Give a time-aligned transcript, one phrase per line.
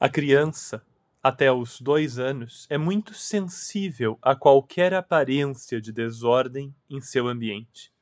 [0.00, 0.86] A criança,
[1.20, 7.92] até os dois anos, é muito sensível a qualquer aparência de desordem em seu ambiente.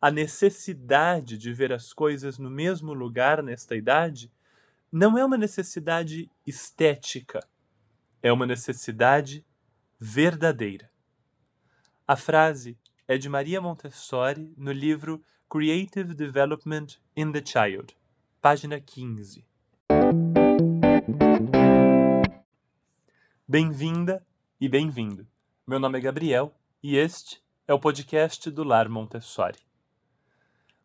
[0.00, 4.28] A necessidade de ver as coisas no mesmo lugar nesta idade
[4.90, 7.38] não é uma necessidade estética,
[8.20, 9.46] é uma necessidade
[10.00, 10.90] verdadeira.
[12.08, 12.76] A frase
[13.06, 17.96] é de Maria Montessori no livro Creative Development in the Child,
[18.42, 19.48] página 15.
[23.52, 24.24] Bem-vinda
[24.60, 25.26] e bem-vindo.
[25.66, 29.58] Meu nome é Gabriel e este é o podcast do Lar Montessori.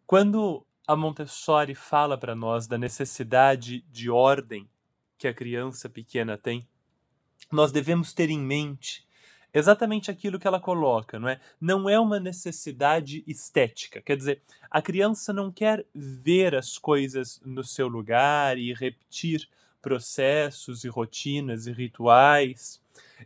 [0.07, 4.67] Quando a Montessori fala para nós da necessidade de ordem
[5.15, 6.67] que a criança pequena tem,
[7.51, 9.07] nós devemos ter em mente
[9.53, 11.39] exatamente aquilo que ela coloca, não é?
[11.61, 14.01] Não é uma necessidade estética.
[14.01, 14.41] Quer dizer,
[14.71, 19.47] a criança não quer ver as coisas no seu lugar e repetir
[19.85, 22.81] processos e rotinas e rituais.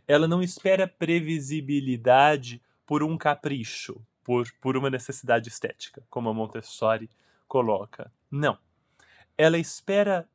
[0.06, 7.08] Ela não espera previsibilidade por um capricho, por, por uma necessidade estética, como a Montessori
[7.48, 8.12] coloca.
[8.30, 8.58] Não.
[9.38, 10.28] Ela espera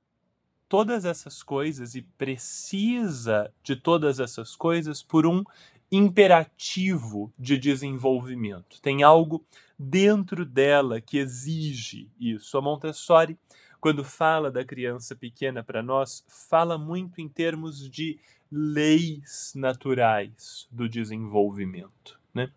[0.67, 5.44] todas essas coisas e precisa de todas essas coisas por um
[5.92, 8.82] imperativo de desenvolvimento.
[8.82, 9.45] Tem algo
[9.78, 12.58] dentro dela que exige isso.
[12.58, 13.38] A Montessori,
[13.80, 18.20] quando fala da criança pequena para nós, fala muito em termos de
[18.52, 22.20] leis naturais do desenvolvimento.
[22.34, 22.52] Né?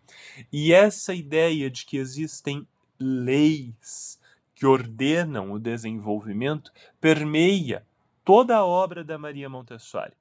[0.51, 2.67] E essa ideia de que existem
[2.99, 4.19] leis
[4.53, 7.85] que ordenam o desenvolvimento permeia
[8.25, 10.13] toda a obra da Maria Montessori.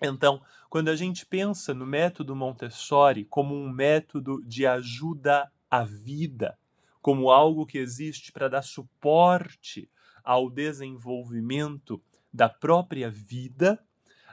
[0.00, 6.58] Então, quando a gente pensa no método Montessori como um método de ajuda à vida,
[7.02, 9.88] como algo que existe para dar suporte
[10.28, 11.98] ao desenvolvimento
[12.30, 13.82] da própria vida,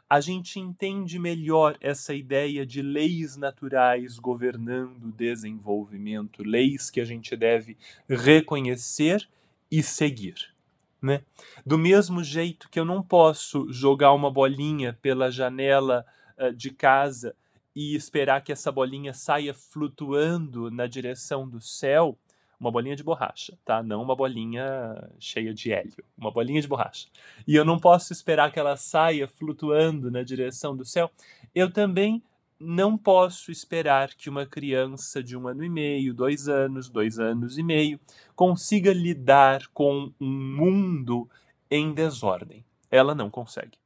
[0.09, 7.05] a gente entende melhor essa ideia de leis naturais governando o desenvolvimento, leis que a
[7.05, 7.77] gente deve
[8.09, 9.25] reconhecer
[9.71, 10.53] e seguir.
[11.01, 11.23] Né?
[11.65, 16.05] Do mesmo jeito que eu não posso jogar uma bolinha pela janela
[16.37, 17.33] uh, de casa
[17.73, 22.19] e esperar que essa bolinha saia flutuando na direção do céu,
[22.65, 23.83] uma bolinha de borracha, tá?
[23.83, 27.07] Não uma bolinha cheia de hélio, uma bolinha de borracha.
[27.47, 31.11] E eu não posso esperar que ela saia flutuando na direção do céu.
[31.53, 32.23] Eu também
[32.59, 37.57] não posso esperar que uma criança de um ano e meio, dois anos, dois anos
[37.57, 37.99] e meio,
[38.35, 41.29] consiga lidar com um mundo
[41.69, 42.65] em desordem.
[42.89, 43.77] Ela não consegue.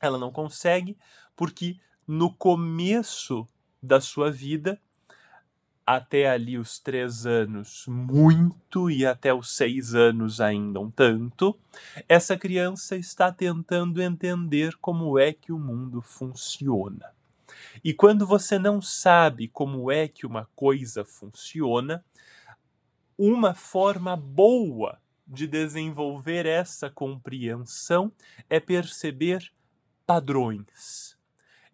[0.00, 0.96] Ela não consegue
[1.36, 1.76] porque
[2.06, 3.46] no começo
[3.82, 4.80] da sua vida,
[5.88, 11.58] até ali os três anos, muito, e até os seis anos ainda um tanto,
[12.06, 17.10] essa criança está tentando entender como é que o mundo funciona.
[17.82, 22.04] E quando você não sabe como é que uma coisa funciona,
[23.16, 28.12] uma forma boa de desenvolver essa compreensão
[28.50, 29.50] é perceber
[30.06, 31.17] padrões.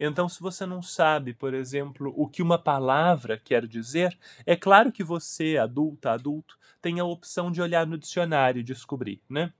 [0.07, 4.93] Então, se você não sabe, por exemplo, o que uma palavra quer dizer, é claro
[4.93, 9.53] que você, adulta, adulto, tem a opção de olhar no dicionário e descobrir, né?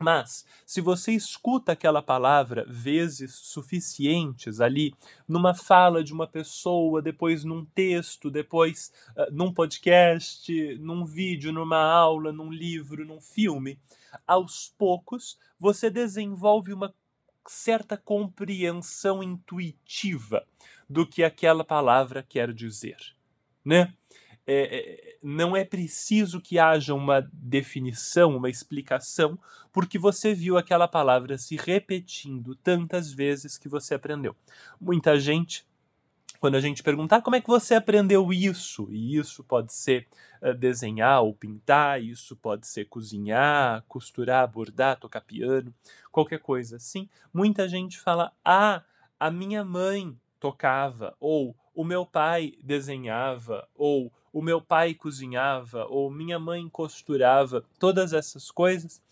[0.00, 4.94] Mas, se você escuta aquela palavra vezes suficientes ali,
[5.26, 11.82] numa fala de uma pessoa, depois num texto, depois uh, num podcast, num vídeo, numa
[11.82, 13.76] aula, num livro, num filme,
[14.26, 16.94] aos poucos você desenvolve uma
[17.50, 20.44] certa compreensão intuitiva
[20.88, 22.96] do que aquela palavra quer dizer,
[23.64, 23.92] né?
[24.50, 29.38] É, é, não é preciso que haja uma definição, uma explicação,
[29.70, 34.34] porque você viu aquela palavra se repetindo tantas vezes que você aprendeu.
[34.80, 35.66] Muita gente,
[36.40, 40.06] quando a gente perguntar como é que você aprendeu isso, e isso pode ser
[40.42, 45.74] uh, desenhar ou pintar, isso pode ser cozinhar, costurar, bordar, tocar piano,
[46.12, 48.82] qualquer coisa assim, muita gente fala: ah,
[49.18, 56.10] a minha mãe tocava, ou o meu pai desenhava, ou o meu pai cozinhava, ou
[56.10, 59.02] minha mãe costurava, todas essas coisas,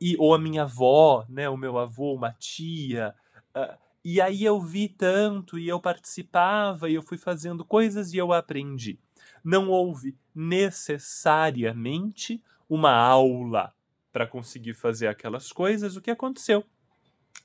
[0.00, 3.14] e ou a minha avó, né, o meu avô, uma tia.
[3.54, 8.16] Uh, e aí eu vi tanto, e eu participava, e eu fui fazendo coisas e
[8.16, 8.98] eu aprendi.
[9.44, 13.72] Não houve necessariamente uma aula
[14.12, 15.96] para conseguir fazer aquelas coisas.
[15.96, 16.64] O que aconteceu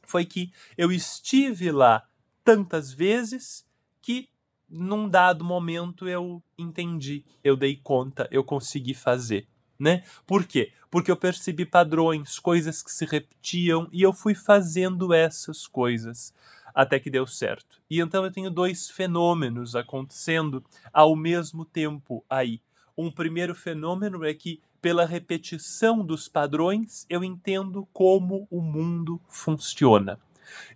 [0.03, 2.07] foi que eu estive lá
[2.43, 3.65] tantas vezes
[4.01, 4.29] que
[4.69, 9.47] num dado momento eu entendi, eu dei conta, eu consegui fazer.
[9.79, 10.03] Né?
[10.25, 10.71] Por quê?
[10.89, 16.33] Porque eu percebi padrões, coisas que se repetiam e eu fui fazendo essas coisas
[16.73, 17.81] até que deu certo.
[17.89, 20.63] E então eu tenho dois fenômenos acontecendo
[20.93, 22.61] ao mesmo tempo aí.
[22.97, 30.19] Um primeiro fenômeno é que pela repetição dos padrões eu entendo como o mundo funciona.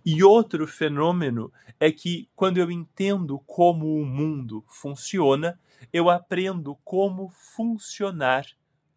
[0.04, 5.58] E outro fenômeno é que quando eu entendo como o mundo funciona,
[5.92, 8.44] eu aprendo como funcionar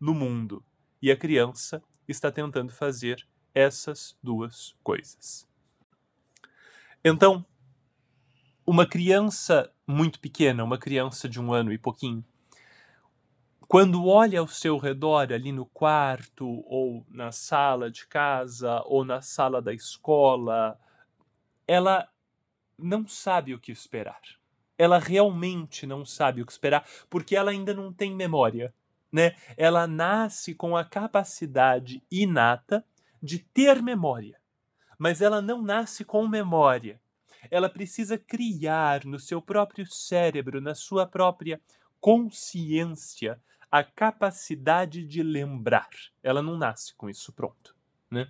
[0.06, 0.64] no mundo.
[1.02, 5.48] E a criança está tentando fazer essas duas coisas.
[7.04, 7.44] Então,
[8.68, 12.24] uma criança muito pequena, uma criança de um ano e pouquinho,
[13.68, 19.24] quando olha ao seu redor, ali no quarto, ou na sala de casa, ou na
[19.24, 20.80] sala da escola,
[21.68, 22.08] ela
[22.78, 24.22] não sabe o que esperar.
[24.78, 28.72] Ela realmente não sabe o que esperar, porque ela ainda não tem memória
[29.12, 29.36] né?
[29.58, 32.86] Ela nasce com a capacidade inata
[33.22, 34.40] de ter memória,
[34.98, 37.00] mas ela não nasce com memória.
[37.50, 41.62] Ela precisa criar no seu próprio cérebro, na sua própria
[42.00, 43.40] consciência,
[43.72, 45.90] a capacidade de lembrar.
[46.24, 47.76] Ela não nasce com isso pronto,
[48.10, 48.30] né?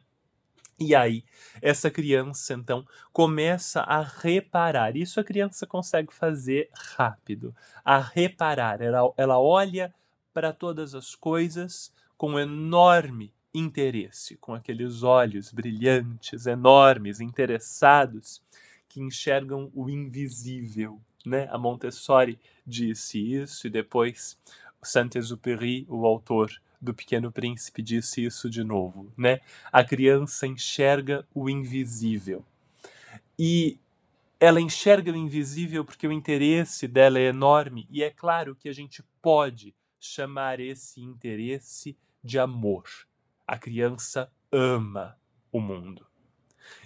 [0.78, 1.24] E aí,
[1.62, 4.98] essa criança, então, começa a reparar.
[4.98, 7.56] Isso a criança consegue fazer rápido.
[7.84, 8.82] A reparar.
[8.82, 9.94] Ela, ela olha
[10.36, 18.42] para todas as coisas com enorme interesse, com aqueles olhos brilhantes, enormes, interessados,
[18.90, 21.00] que enxergam o invisível.
[21.26, 21.48] Né?
[21.50, 22.38] A Montessori
[22.68, 24.38] disse isso e depois
[24.84, 29.10] Saint-Exupéry, o autor do Pequeno Príncipe, disse isso de novo.
[29.18, 29.40] Né?
[29.72, 32.44] A criança enxerga o invisível.
[33.40, 33.80] E
[34.38, 38.74] ela enxerga o invisível porque o interesse dela é enorme, e é claro que a
[38.74, 42.86] gente pode chamar esse interesse de amor.
[43.48, 45.18] A criança ama
[45.52, 46.06] o mundo.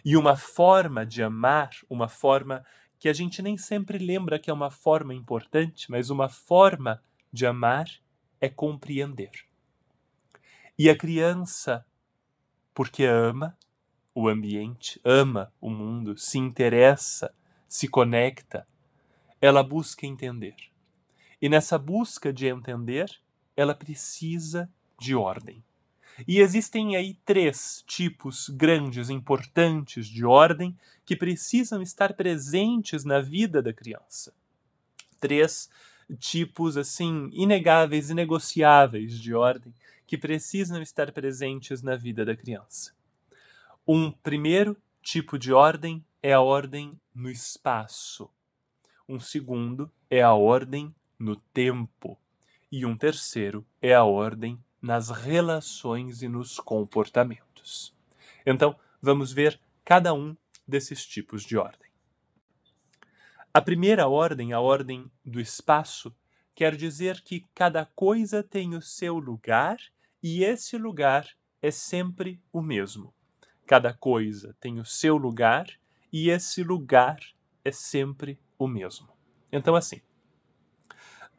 [0.03, 2.65] E uma forma de amar, uma forma
[2.97, 7.01] que a gente nem sempre lembra que é uma forma importante, mas uma forma
[7.31, 7.87] de amar
[8.41, 9.31] é compreender.
[10.77, 11.85] E a criança,
[12.73, 13.57] porque ama
[14.13, 17.33] o ambiente, ama o mundo, se interessa,
[17.67, 18.67] se conecta,
[19.41, 20.55] ela busca entender.
[21.41, 23.09] E nessa busca de entender,
[23.55, 24.69] ela precisa
[24.99, 25.63] de ordem.
[26.27, 33.61] E existem aí três tipos grandes, importantes de ordem que precisam estar presentes na vida
[33.61, 34.33] da criança.
[35.19, 35.69] Três
[36.17, 39.73] tipos assim inegáveis, inegociáveis de ordem
[40.05, 42.93] que precisam estar presentes na vida da criança.
[43.87, 48.29] Um primeiro tipo de ordem é a ordem no espaço.
[49.07, 52.17] Um segundo é a ordem no tempo.
[52.71, 57.93] E um terceiro é a ordem nas relações e nos comportamentos.
[58.45, 60.35] Então, vamos ver cada um
[60.67, 61.89] desses tipos de ordem.
[63.53, 66.15] A primeira ordem, a ordem do espaço,
[66.55, 69.77] quer dizer que cada coisa tem o seu lugar
[70.21, 71.27] e esse lugar
[71.61, 73.13] é sempre o mesmo.
[73.65, 75.67] Cada coisa tem o seu lugar
[76.11, 77.19] e esse lugar
[77.63, 79.09] é sempre o mesmo.
[79.51, 80.01] Então, assim,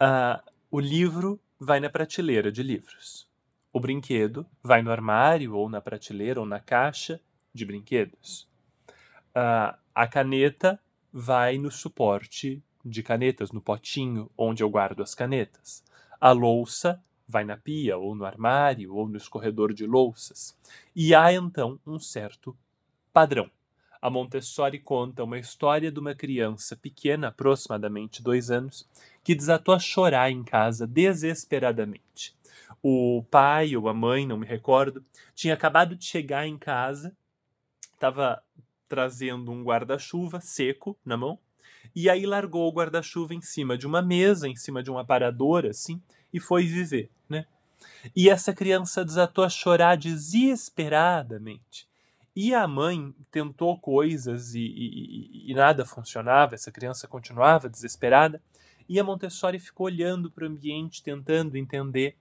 [0.00, 3.28] Uh, o livro vai na prateleira de livros.
[3.70, 7.20] O brinquedo vai no armário, ou na prateleira, ou na caixa
[7.52, 8.48] de brinquedos.
[9.36, 10.80] Uh, a caneta
[11.12, 15.84] vai no suporte de canetas, no potinho onde eu guardo as canetas.
[16.18, 20.56] A louça vai na pia, ou no armário, ou no escorredor de louças.
[20.96, 22.56] E há então um certo
[23.12, 23.50] padrão
[24.02, 28.88] a Montessori conta uma história de uma criança pequena, aproximadamente dois anos,
[29.30, 32.34] que desatou a chorar em casa desesperadamente.
[32.82, 35.04] O pai ou a mãe, não me recordo,
[35.36, 37.16] tinha acabado de chegar em casa,
[37.94, 38.42] estava
[38.88, 41.38] trazendo um guarda-chuva seco na mão,
[41.94, 45.64] e aí largou o guarda-chuva em cima de uma mesa, em cima de um aparador,
[45.64, 47.46] assim, e foi viver, né?
[48.16, 51.88] E essa criança desatou a chorar desesperadamente.
[52.34, 58.42] E a mãe tentou coisas e, e, e, nada funcionava, essa criança continuava desesperada.
[58.90, 62.16] E a Montessori ficou olhando para o ambiente, tentando entender.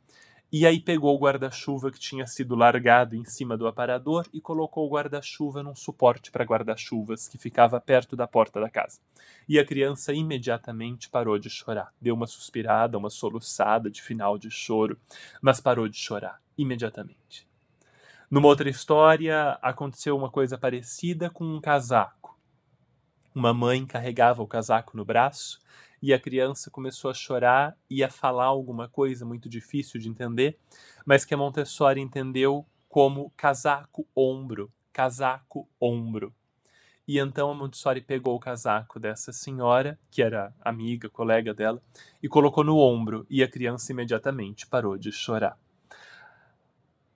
[0.51, 4.85] E aí pegou o guarda-chuva que tinha sido largado em cima do aparador e colocou
[4.85, 8.99] o guarda-chuva num suporte para guarda-chuvas que ficava perto da porta da casa.
[9.47, 11.91] E a criança imediatamente parou de chorar.
[11.99, 14.95] Deu uma suspirada, uma soluçada de final de choro,
[15.41, 17.47] mas parou de chorar imediatamente.
[18.29, 22.38] Numa outra história, aconteceu uma coisa parecida com um casaco.
[23.33, 25.59] Uma mãe carregava o casaco no braço
[26.01, 30.57] e a criança começou a chorar e a falar alguma coisa muito difícil de entender,
[31.05, 36.33] mas que a Montessori entendeu como casaco ombro, casaco ombro.
[37.07, 41.81] E então a Montessori pegou o casaco dessa senhora, que era amiga, colega dela,
[42.21, 45.57] e colocou no ombro, e a criança imediatamente parou de chorar.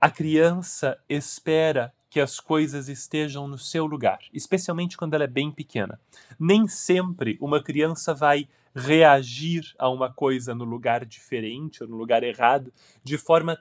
[0.02, 5.52] A criança espera que as coisas estejam no seu lugar, especialmente quando ela é bem
[5.52, 6.00] pequena.
[6.40, 12.22] Nem sempre uma criança vai reagir a uma coisa no lugar diferente ou no lugar
[12.22, 12.72] errado
[13.04, 13.58] de forma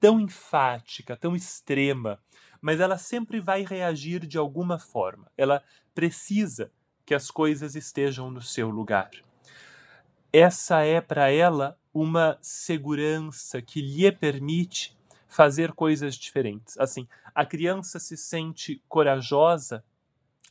[0.00, 2.18] tão enfática, tão extrema,
[2.62, 5.30] mas ela sempre vai reagir de alguma forma.
[5.36, 5.62] Ela
[5.94, 6.72] precisa
[7.04, 9.10] que as coisas estejam no seu lugar.
[10.32, 14.96] Essa é para ela uma segurança que lhe permite
[15.32, 16.78] fazer coisas diferentes.
[16.78, 19.82] Assim, a criança se sente corajosa,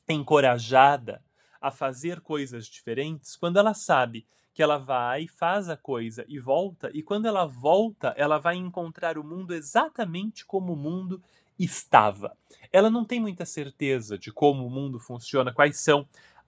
[0.10, 1.24] encorajada
[1.62, 6.90] a fazer coisas diferentes quando ela sabe que ela vai, faz a coisa e volta,
[6.94, 11.22] e quando ela volta, ela vai encontrar o mundo exatamente como o mundo
[11.58, 12.36] estava.
[12.74, 16.06] Ela não tem muita certeza de como o mundo funciona, quais são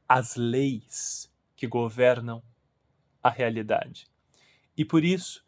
[0.09, 2.43] as leis que governam
[3.21, 4.07] a realidade.
[4.75, 5.42] E por isso,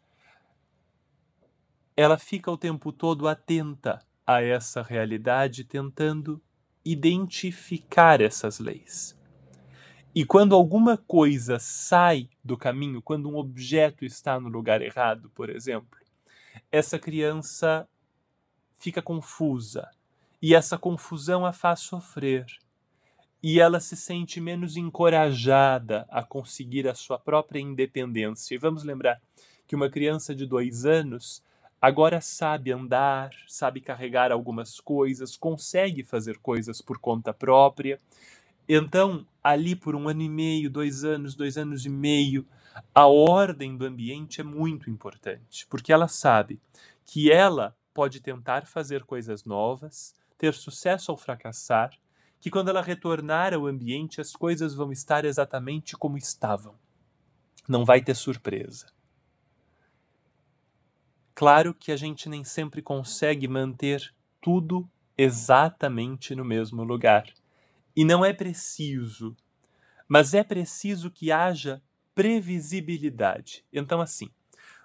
[1.96, 6.42] ela fica o tempo todo atenta a essa realidade, tentando
[6.84, 9.16] identificar essas leis.
[10.14, 15.50] E quando alguma coisa sai do caminho, quando um objeto está no lugar errado, por
[15.50, 15.98] exemplo,
[16.70, 17.88] essa criança
[18.78, 19.90] fica confusa
[20.40, 22.46] e essa confusão a faz sofrer.
[23.42, 28.54] E ela se sente menos encorajada a conseguir a sua própria independência.
[28.54, 29.20] E vamos lembrar
[29.66, 31.42] que uma criança de dois anos
[31.86, 38.00] agora sabe andar, sabe carregar algumas coisas, consegue fazer coisas por conta própria.
[38.68, 42.44] Então, ali por um ano e meio, dois anos, dois anos e meio,
[42.92, 46.60] a ordem do ambiente é muito importante, porque ela sabe
[47.04, 51.90] que ela pode tentar fazer coisas novas, ter sucesso ou fracassar,
[52.40, 56.74] que quando ela retornar ao ambiente as coisas vão estar exatamente como estavam.
[57.68, 58.86] Não vai ter surpresa.
[61.36, 64.88] Claro que a gente nem sempre consegue manter tudo
[65.18, 67.26] exatamente no mesmo lugar.
[67.94, 69.36] E não é preciso,
[70.08, 71.82] mas é preciso que haja
[72.14, 73.62] previsibilidade.
[73.70, 74.30] Então, assim,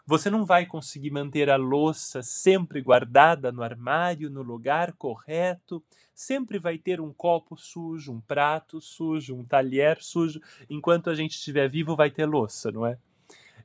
[0.05, 5.81] você não vai conseguir manter a louça sempre guardada no armário, no lugar correto.
[6.13, 10.41] Sempre vai ter um copo sujo, um prato sujo, um talher sujo.
[10.69, 12.97] Enquanto a gente estiver vivo, vai ter louça, não é?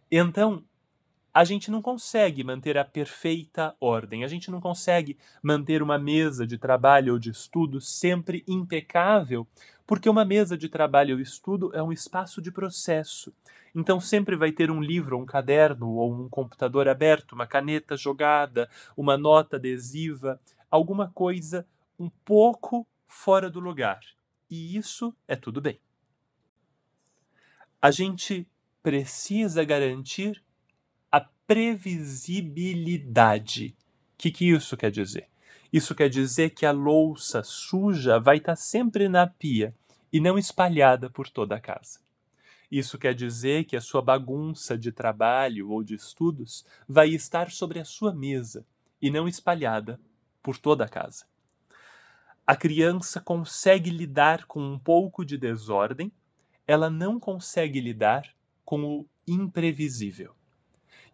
[0.08, 0.62] Então,
[1.36, 4.24] a gente não consegue manter a perfeita ordem.
[4.24, 9.46] A gente não consegue manter uma mesa de trabalho ou de estudo sempre impecável,
[9.86, 13.34] porque uma mesa de trabalho ou estudo é um espaço de processo.
[13.74, 18.66] Então sempre vai ter um livro, um caderno ou um computador aberto, uma caneta jogada,
[18.96, 20.40] uma nota adesiva,
[20.70, 21.66] alguma coisa
[21.98, 24.00] um pouco fora do lugar.
[24.50, 25.78] E isso é tudo bem.
[27.82, 28.48] A gente
[28.82, 30.45] precisa garantir
[31.46, 33.76] previsibilidade.
[34.14, 35.28] O que, que isso quer dizer?
[35.72, 39.74] Isso quer dizer que a louça suja vai estar sempre na pia
[40.12, 42.00] e não espalhada por toda a casa.
[42.70, 47.78] Isso quer dizer que a sua bagunça de trabalho ou de estudos vai estar sobre
[47.78, 48.66] a sua mesa
[49.00, 50.00] e não espalhada
[50.42, 51.26] por toda a casa.
[52.46, 56.12] A criança consegue lidar com um pouco de desordem,
[56.66, 58.32] ela não consegue lidar
[58.64, 60.35] com o imprevisível.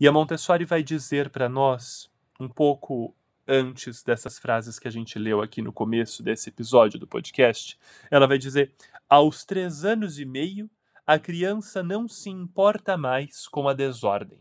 [0.00, 3.14] E a Montessori vai dizer para nós, um pouco
[3.46, 7.78] antes dessas frases que a gente leu aqui no começo desse episódio do podcast,
[8.10, 8.72] ela vai dizer:
[9.08, 10.70] aos três anos e meio,
[11.06, 14.40] a criança não se importa mais com a desordem.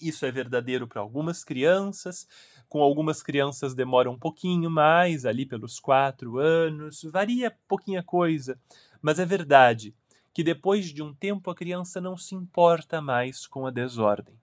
[0.00, 2.26] Isso é verdadeiro para algumas crianças,
[2.68, 8.58] com algumas crianças demora um pouquinho mais, ali pelos quatro anos, varia pouquinha coisa,
[9.00, 9.94] mas é verdade
[10.32, 14.34] que depois de um tempo a criança não se importa mais com a desordem,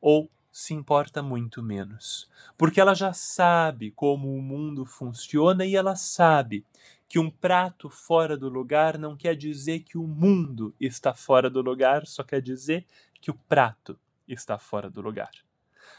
[0.00, 5.96] ou se importa muito menos, porque ela já sabe como o mundo funciona e ela
[5.96, 6.64] sabe
[7.08, 11.60] que um prato fora do lugar não quer dizer que o mundo está fora do
[11.60, 12.86] lugar, só quer dizer
[13.20, 13.98] que o prato
[14.28, 15.30] está fora do lugar.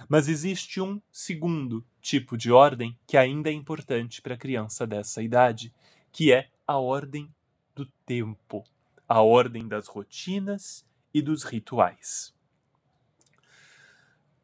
[0.08, 5.22] Mas existe um segundo tipo de ordem que ainda é importante para a criança dessa
[5.22, 5.74] idade,
[6.12, 7.30] que é a ordem
[7.76, 8.64] do tempo,
[9.08, 12.34] a ordem das rotinas e dos rituais.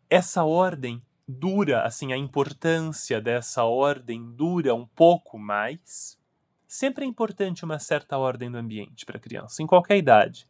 [0.09, 6.19] Essa ordem dura, assim, a importância dessa ordem dura um pouco mais,
[6.71, 10.47] Sempre é importante uma certa ordem do ambiente para a criança, em qualquer idade.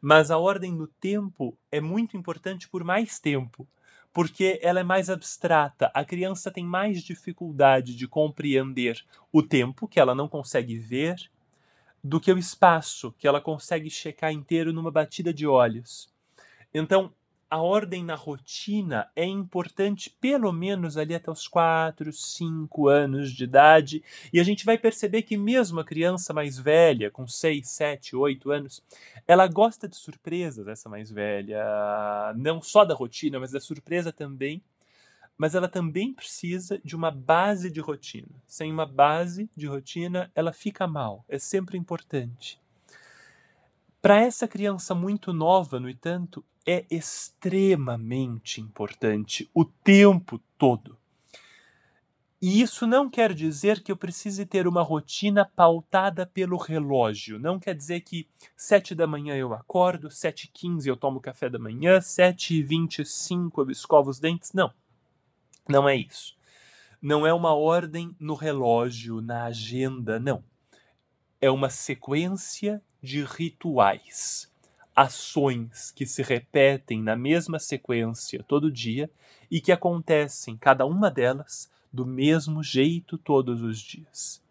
[0.00, 3.66] Mas a ordem no tempo é muito importante por mais tempo,
[4.12, 5.90] porque ela é mais abstrata.
[5.92, 11.16] A criança tem mais dificuldade de compreender o tempo, que ela não consegue ver,
[12.04, 16.12] do que o espaço, que ela consegue checar inteiro numa batida de olhos.
[16.74, 17.10] Então,
[17.48, 23.44] a ordem na rotina é importante pelo menos ali até os 4, 5 anos de
[23.44, 28.16] idade, e a gente vai perceber que mesmo a criança mais velha, com 6, 7,
[28.16, 28.82] 8 anos,
[29.26, 31.64] ela gosta de surpresas, essa mais velha,
[32.36, 34.62] não só da rotina, mas da surpresa também.
[35.36, 38.42] Mas ela também precisa de uma base de rotina.
[38.46, 41.24] Sem uma base de rotina, ela fica mal.
[41.28, 42.60] É sempre importante.
[44.00, 50.96] Para essa criança muito nova, no entanto, é extremamente importante o tempo todo.
[52.40, 57.38] E isso não quer dizer que eu precise ter uma rotina pautada pelo relógio.
[57.38, 61.48] Não quer dizer que sete da manhã eu acordo, sete e quinze eu tomo café
[61.48, 64.52] da manhã, sete e vinte e cinco eu escovo os dentes.
[64.52, 64.70] Não,
[65.68, 66.36] não é isso.
[67.00, 70.42] Não é uma ordem no relógio, na agenda, não.
[71.40, 74.50] É uma sequência de rituais,
[74.96, 79.10] ações que se repetem na mesma sequência todo dia
[79.50, 84.42] e que acontecem, cada uma delas, do mesmo jeito todos os dias.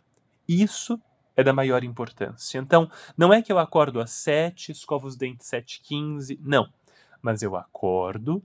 [0.48, 1.02] Isso
[1.36, 2.60] é da maior importância.
[2.60, 6.72] Então, não é que eu acordo às sete, escovo os dentes sete quinze, não.
[7.22, 8.44] Mas eu acordo,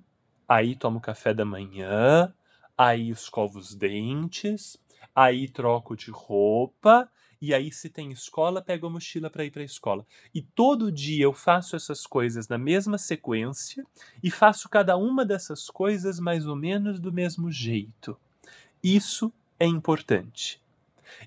[0.48, 2.32] aí tomo café da manhã,
[2.78, 4.78] aí escovo os dentes,
[5.14, 9.62] aí troco de roupa, e aí, se tem escola, pego a mochila para ir para
[9.62, 10.04] a escola.
[10.34, 13.86] E todo dia eu faço essas coisas na mesma sequência
[14.20, 18.18] e faço cada uma dessas coisas mais ou menos do mesmo jeito.
[18.82, 20.60] Isso é importante.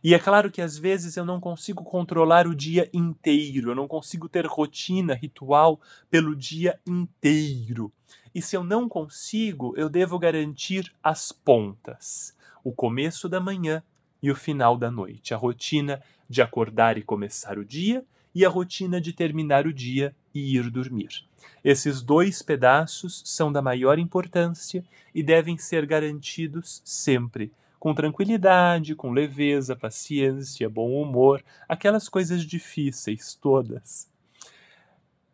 [0.04, 3.88] E é claro que às vezes eu não consigo controlar o dia inteiro, eu não
[3.88, 5.80] consigo ter rotina, ritual
[6.10, 7.92] pelo dia inteiro.
[8.34, 12.36] E se eu não consigo, eu devo garantir as pontas.
[12.64, 13.84] O começo da manhã
[14.22, 18.50] e o final da noite, a rotina de acordar e começar o dia e a
[18.50, 21.26] rotina de terminar o dia e ir dormir.
[21.64, 29.12] Esses dois pedaços são da maior importância e devem ser garantidos sempre, com tranquilidade, com
[29.12, 34.10] leveza, paciência, bom humor, aquelas coisas difíceis todas.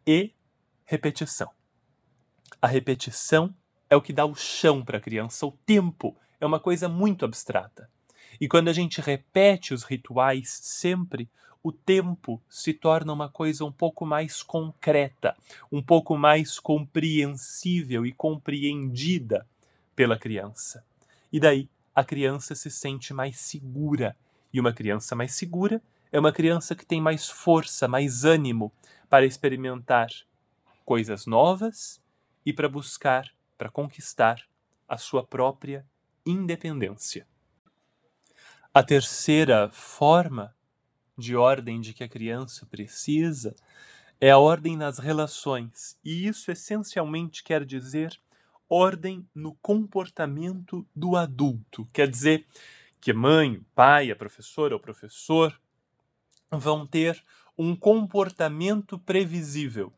[0.06, 0.32] E
[0.86, 1.57] repetição.
[2.60, 3.54] A repetição
[3.88, 7.24] é o que dá o chão para a criança, o tempo é uma coisa muito
[7.24, 7.88] abstrata.
[8.42, 11.30] E quando a gente repete os rituais sempre,
[11.62, 15.36] o tempo se torna uma coisa um pouco mais concreta,
[15.72, 19.46] um pouco mais compreensível e compreendida
[19.96, 20.84] pela criança.
[21.32, 24.16] E daí a criança se sente mais segura.
[24.52, 28.72] E uma criança mais segura é uma criança que tem mais força, mais ânimo
[29.10, 30.10] para experimentar
[30.86, 32.02] coisas novas
[32.48, 34.42] e para buscar, para conquistar
[34.88, 35.86] a sua própria
[36.26, 37.28] independência.
[38.74, 40.56] A terceira forma
[41.18, 43.54] de ordem de que a criança precisa
[44.22, 48.18] é a ordem nas relações, e isso essencialmente quer dizer
[48.70, 51.86] ordem no comportamento do adulto.
[51.92, 52.48] Quer dizer
[53.02, 55.60] que mãe, pai, a professora ou professor
[56.50, 57.22] vão ter
[57.58, 59.92] um comportamento previsível.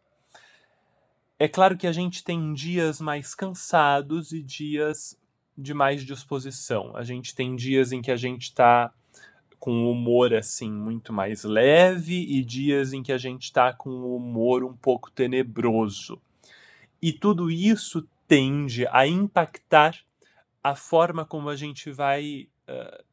[1.41, 5.17] É claro que a gente tem dias mais cansados e dias
[5.57, 6.93] de mais disposição.
[6.97, 8.93] A gente tem dias em que a gente está
[9.57, 13.89] com o humor assim muito mais leve e dias em que a gente está com
[13.89, 16.21] o humor um pouco tenebroso.
[17.01, 19.97] E tudo isso tende a impactar
[20.61, 23.03] a forma como a gente vai uh,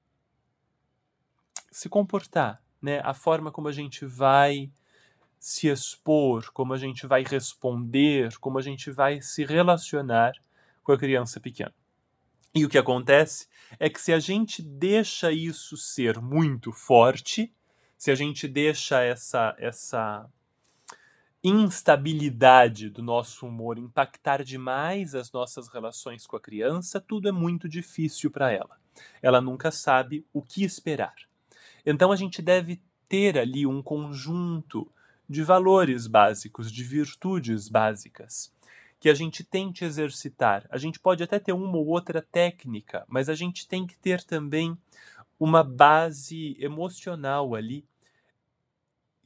[1.71, 3.01] se comportar, né?
[3.05, 4.69] A forma como a gente vai
[5.39, 10.33] se expor, como a gente vai responder, como a gente vai se relacionar
[10.83, 11.75] com a criança pequena.
[12.55, 17.53] E o que acontece é que se a gente deixa isso ser muito forte,
[17.99, 20.29] se a gente deixa essa essa
[21.45, 27.69] instabilidade do nosso humor impactar demais as nossas relações com a criança, tudo é muito
[27.69, 28.79] difícil para ela.
[29.23, 31.15] Ela nunca sabe o que esperar.
[31.85, 34.91] Então a gente deve ter ali um conjunto
[35.29, 38.55] de valores básicos, de virtudes básicas
[38.99, 40.67] que a gente tente exercitar.
[40.71, 44.23] A gente pode até ter uma ou outra técnica, mas a gente tem que ter
[44.23, 44.77] também
[45.39, 47.85] uma base emocional ali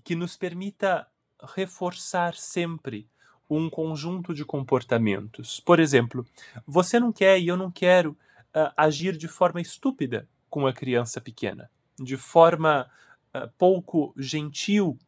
[0.03, 1.07] que nos permita
[1.55, 3.09] reforçar sempre
[3.49, 5.61] um conjunto de comportamentos.
[5.61, 6.27] Por exemplo,
[6.67, 11.21] você não quer e eu não quero uh, agir de forma estúpida com a criança
[11.21, 12.91] pequena, de forma
[13.35, 14.99] uh, pouco gentil,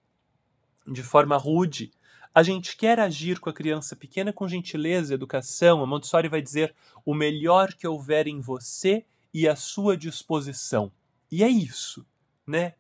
[0.86, 1.92] de forma rude
[2.34, 6.74] a gente quer agir com a criança pequena com gentileza, educação, a Montessori vai dizer
[7.04, 10.90] o melhor que houver em você e à sua disposição.
[11.30, 12.06] E é isso,
[12.46, 12.74] né?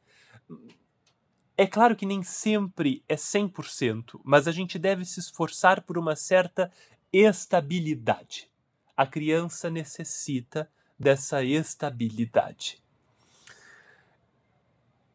[1.56, 6.16] É claro que nem sempre é 100%, mas a gente deve se esforçar por uma
[6.16, 6.72] certa
[7.12, 8.50] estabilidade.
[8.96, 12.82] A criança necessita dessa estabilidade.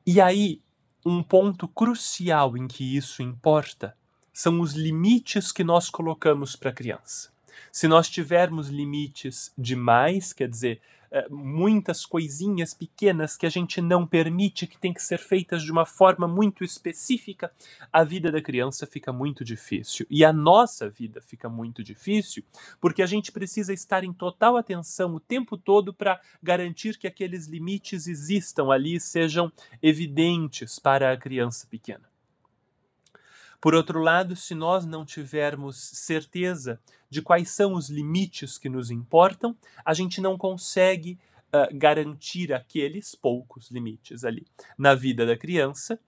[0.06, 0.62] E aí,
[1.10, 3.96] um ponto crucial em que isso importa
[4.34, 7.30] são os limites que nós colocamos para a criança.
[7.72, 10.82] Se nós tivermos limites demais, quer dizer,
[11.30, 15.86] muitas coisinhas pequenas que a gente não permite, que tem que ser feitas de uma
[15.86, 17.52] forma muito específica,
[17.92, 20.06] a vida da criança fica muito difícil.
[20.10, 22.44] E a nossa vida fica muito difícil,
[22.80, 27.48] porque a gente precisa estar em total atenção o tempo todo para garantir que aqueles
[27.48, 32.17] limites existam ali, sejam evidentes para a criança pequena.
[33.60, 38.92] Por outro lado, se nós não tivermos certeza de quais são os limites que nos
[38.92, 41.18] importam, a gente não consegue
[41.48, 44.46] uh, garantir aqueles poucos limites ali
[44.78, 46.00] na vida da criança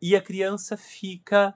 [0.00, 1.54] e a criança fica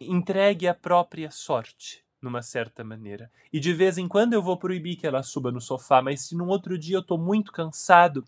[0.00, 3.30] entregue à própria sorte numa certa maneira.
[3.52, 6.34] E de vez em quando eu vou proibir que ela suba no sofá, mas se
[6.36, 8.24] num outro dia eu estou muito cansado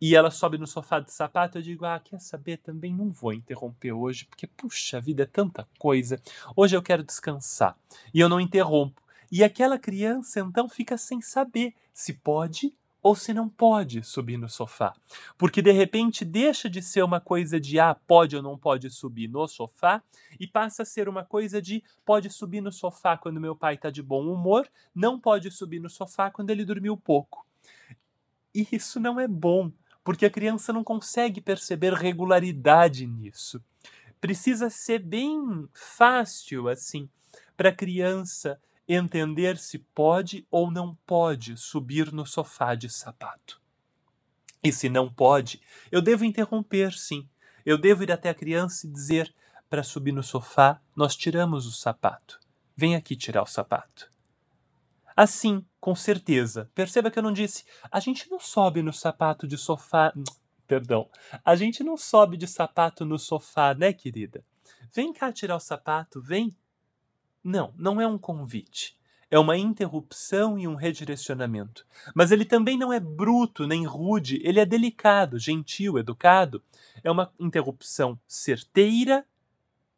[0.00, 3.32] e ela sobe no sofá de sapato, eu digo: "Ah, quer saber, também não vou
[3.32, 6.20] interromper hoje, porque puxa, a vida é tanta coisa.
[6.56, 7.76] Hoje eu quero descansar".
[8.14, 9.00] E eu não interrompo.
[9.32, 14.48] E aquela criança então fica sem saber se pode ou se não pode subir no
[14.48, 14.92] sofá.
[15.38, 19.28] Porque de repente deixa de ser uma coisa de ah, pode ou não pode subir
[19.28, 20.02] no sofá
[20.38, 23.90] e passa a ser uma coisa de pode subir no sofá quando meu pai está
[23.90, 27.46] de bom humor, não pode subir no sofá quando ele dormiu pouco.
[28.54, 33.62] E isso não é bom, porque a criança não consegue perceber regularidade nisso.
[34.20, 37.08] Precisa ser bem fácil assim
[37.56, 43.60] para a criança entender se pode ou não pode subir no sofá de sapato.
[44.62, 47.28] E se não pode, eu devo interromper, sim.
[47.64, 49.34] Eu devo ir até a criança e dizer:
[49.68, 52.40] para subir no sofá, nós tiramos o sapato.
[52.76, 54.10] Vem aqui tirar o sapato.
[55.16, 56.70] Assim, com certeza.
[56.74, 60.12] Perceba que eu não disse: a gente não sobe no sapato de sofá.
[60.66, 61.10] Perdão.
[61.44, 64.44] A gente não sobe de sapato no sofá, né, querida?
[64.92, 66.56] Vem cá tirar o sapato, vem.
[67.42, 68.98] Não, não é um convite.
[69.30, 71.86] É uma interrupção e um redirecionamento.
[72.14, 76.62] Mas ele também não é bruto nem rude, ele é delicado, gentil, educado.
[77.02, 79.24] É uma interrupção certeira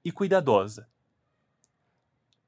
[0.04, 0.86] e cuidadosa.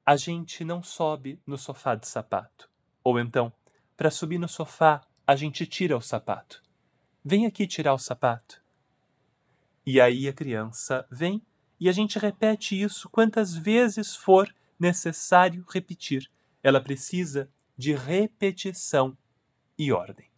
[0.05, 2.69] A gente não sobe no sofá de sapato.
[3.03, 3.51] Ou então,
[3.97, 6.61] para subir no sofá, a gente tira o sapato.
[7.23, 8.61] Vem aqui tirar o sapato.
[9.83, 11.41] E aí a criança vem
[11.79, 16.29] e a gente repete isso quantas vezes for necessário repetir.
[16.61, 19.17] Ela precisa de repetição
[19.77, 20.29] e ordem.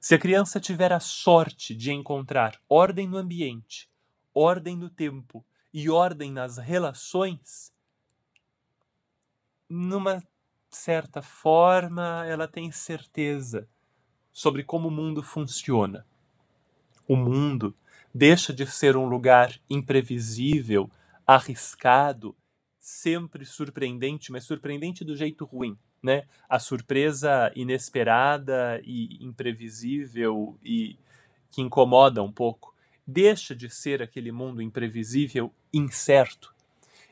[0.00, 3.90] Se a criança tiver a sorte de encontrar ordem no ambiente,
[4.32, 7.72] ordem no tempo e ordem nas relações,
[9.68, 10.22] numa
[10.70, 13.68] certa forma ela tem certeza
[14.32, 16.06] sobre como o mundo funciona.
[17.06, 17.76] O mundo
[18.14, 20.90] deixa de ser um lugar imprevisível,
[21.26, 22.34] arriscado
[22.80, 26.24] sempre surpreendente, mas surpreendente do jeito ruim, né?
[26.48, 30.96] A surpresa inesperada e imprevisível e
[31.50, 32.74] que incomoda um pouco
[33.06, 36.54] deixa de ser aquele mundo imprevisível, incerto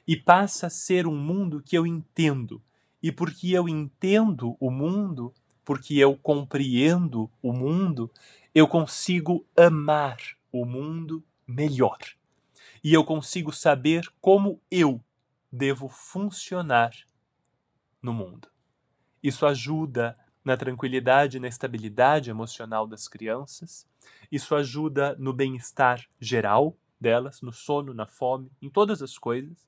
[0.06, 2.62] e passa a ser um mundo que eu entendo.
[3.02, 8.10] E porque eu entendo o mundo, porque eu compreendo o mundo,
[8.54, 10.16] eu consigo amar
[10.50, 11.98] o mundo melhor.
[12.82, 15.00] E eu consigo saber como eu
[15.50, 16.92] devo funcionar
[18.02, 18.48] no mundo.
[19.22, 23.86] Isso ajuda na tranquilidade e na estabilidade emocional das crianças.
[24.30, 29.66] Isso ajuda no bem-estar geral delas, no sono, na fome, em todas as coisas.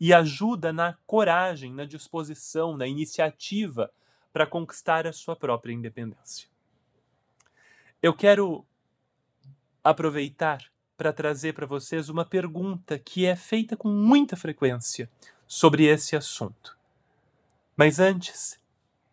[0.00, 3.92] E ajuda na coragem, na disposição, na iniciativa
[4.32, 6.48] para conquistar a sua própria independência.
[8.02, 8.66] Eu quero
[9.82, 15.10] aproveitar para trazer para vocês uma pergunta que é feita com muita frequência
[15.46, 16.76] sobre esse assunto.
[17.76, 18.58] Mas antes,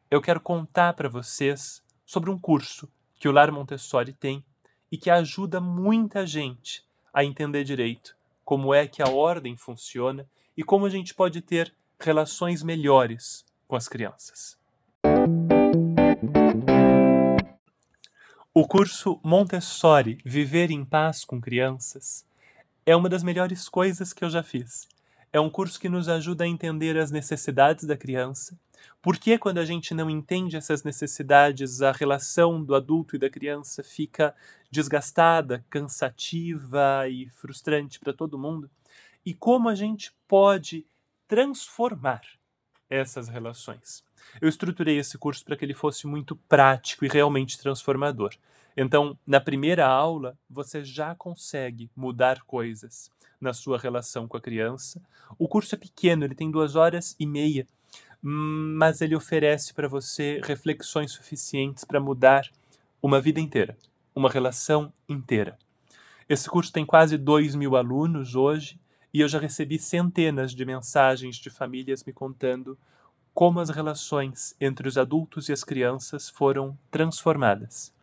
[0.09, 4.43] eu quero contar para vocês sobre um curso que o Lar Montessori tem
[4.91, 8.15] e que ajuda muita gente a entender direito
[8.45, 13.75] como é que a ordem funciona e como a gente pode ter relações melhores com
[13.75, 14.57] as crianças.
[18.55, 22.23] O curso Montessori Viver em Paz com Crianças
[22.85, 24.87] é uma das melhores coisas que eu já fiz.
[25.31, 28.55] É um curso que nos ajuda a entender as necessidades da criança.
[29.01, 33.27] Por que, quando a gente não entende essas necessidades, a relação do adulto e da
[33.27, 34.35] criança fica
[34.69, 38.69] desgastada, cansativa e frustrante para todo mundo?
[39.25, 40.85] E como a gente pode
[41.27, 42.21] transformar
[42.93, 44.03] essas relações.
[44.39, 48.34] Eu estruturei esse curso para que ele fosse muito prático e realmente transformador.
[48.75, 55.01] Então, na primeira aula, você já consegue mudar coisas na sua relação com a criança.
[55.38, 57.67] O curso é pequeno, ele tem duas horas e meia,
[58.21, 62.49] mas ele oferece para você reflexões suficientes para mudar
[63.01, 63.77] uma vida inteira,
[64.15, 65.58] uma relação inteira.
[66.27, 68.79] Esse curso tem quase dois mil alunos hoje
[69.13, 72.78] e eu já recebi centenas de mensagens de famílias me contando
[73.34, 77.93] como as relações entre os adultos e as crianças foram transformadas.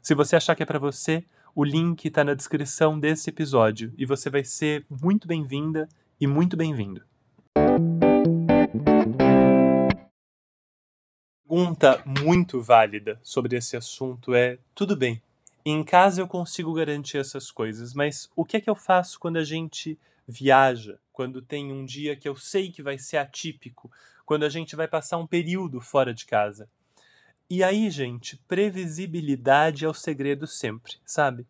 [0.00, 1.24] Se você achar que é para você,
[1.54, 5.88] o link está na descrição desse episódio e você vai ser muito bem-vinda
[6.20, 7.02] e muito bem-vindo.
[11.46, 15.22] Pergunta muito válida sobre esse assunto é: tudo bem,
[15.64, 19.38] em casa eu consigo garantir essas coisas, mas o que é que eu faço quando
[19.38, 23.90] a gente viaja, quando tem um dia que eu sei que vai ser atípico,
[24.26, 26.68] quando a gente vai passar um período fora de casa?
[27.48, 31.46] E aí, gente, previsibilidade é o segredo sempre, sabe?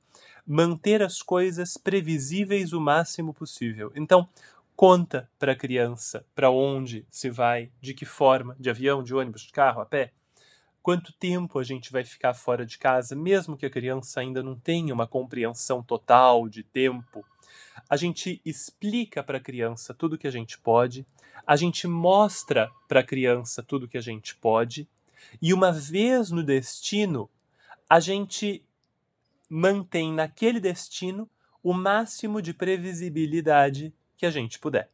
[0.47, 3.93] Manter as coisas previsíveis o máximo possível.
[3.95, 4.29] Então,
[4.77, 9.43] conta para a criança para onde se vai, de que forma, de avião, de ônibus,
[9.43, 10.13] de carro, a pé.
[10.85, 14.55] Quanto tempo a gente vai ficar fora de casa, mesmo que a criança ainda não
[14.55, 17.25] tenha uma compreensão total de tempo.
[17.89, 21.07] A gente explica para a criança tudo que a gente pode,
[21.47, 24.87] a gente mostra para a criança tudo que a gente pode,
[25.41, 27.31] e uma vez no destino,
[27.89, 28.63] a gente
[29.49, 31.27] mantém naquele destino
[31.63, 34.91] o máximo de previsibilidade que a gente puder.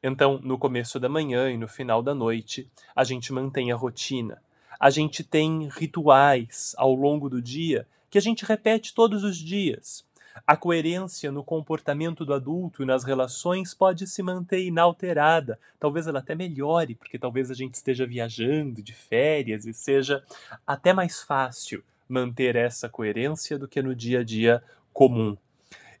[0.00, 4.40] Então, no começo da manhã e no final da noite, a gente mantém a rotina.
[4.82, 10.04] A gente tem rituais ao longo do dia que a gente repete todos os dias.
[10.44, 15.56] A coerência no comportamento do adulto e nas relações pode se manter inalterada.
[15.78, 20.20] Talvez ela até melhore, porque talvez a gente esteja viajando de férias e seja
[20.66, 25.36] até mais fácil manter essa coerência do que no dia a dia comum.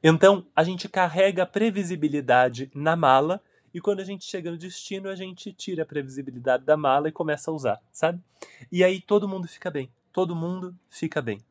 [0.02, 3.40] Então, a gente carrega a previsibilidade na mala
[3.74, 7.12] e quando a gente chega no destino, a gente tira a previsibilidade da mala e
[7.12, 8.20] começa a usar, sabe?
[8.70, 9.90] E aí todo mundo fica bem.
[10.12, 11.42] Todo mundo fica bem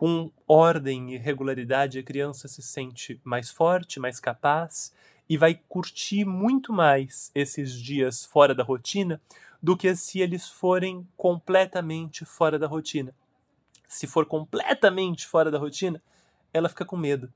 [0.00, 4.94] com ordem e regularidade, a criança se sente mais forte, mais capaz
[5.28, 9.20] e vai curtir muito mais esses dias fora da rotina
[9.62, 13.14] do que se eles forem completamente fora da rotina.
[13.86, 16.02] Se for completamente fora da rotina,
[16.50, 17.30] ela fica com medo.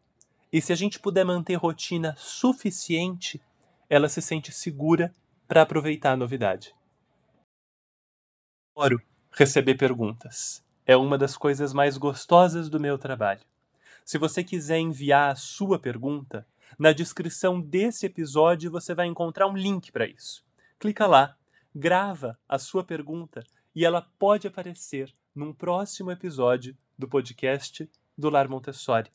[0.51, 3.43] E se a gente puder manter rotina suficiente,
[3.89, 5.15] ela se sente segura
[5.47, 6.75] para aproveitar a novidade.
[8.77, 13.41] Adoro receber perguntas é uma das coisas mais gostosas do meu trabalho.
[14.05, 16.47] Se você quiser enviar a sua pergunta,
[16.79, 20.45] na descrição desse episódio você vai encontrar um link para isso.
[20.79, 21.37] Clica lá,
[21.75, 23.43] grava a sua pergunta
[23.75, 29.11] e ela pode aparecer num próximo episódio do podcast do Lar Montessori.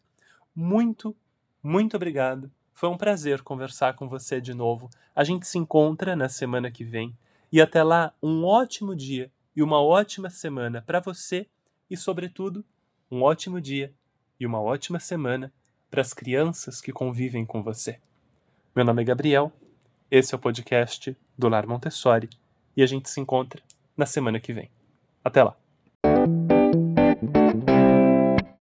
[0.56, 1.16] Muito,
[1.62, 2.52] muito obrigado.
[2.80, 4.90] Foi um prazer conversar com você de novo.
[5.14, 7.14] A gente se encontra na semana que vem
[7.52, 11.46] e até lá, um ótimo dia e uma ótima semana para você
[11.90, 12.64] e, sobretudo,
[13.12, 13.94] um ótimo dia
[14.40, 15.52] e uma ótima semana
[15.92, 18.00] para as crianças que convivem com você.
[18.74, 19.52] Meu nome é Gabriel,
[20.10, 22.30] esse é o podcast do Lar Montessori
[22.78, 23.62] e a gente se encontra
[23.98, 24.72] na semana que vem.
[25.22, 25.69] Até lá!